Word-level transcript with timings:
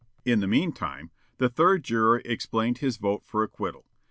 In 0.25 0.39
the 0.39 0.47
meantime, 0.47 1.11
the 1.37 1.47
third 1.47 1.83
juror 1.83 2.23
explained 2.25 2.79
his 2.79 2.97
vote 2.97 3.23
for 3.23 3.43
acquittal. 3.43 3.85